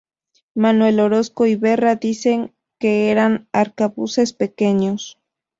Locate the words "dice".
1.97-2.51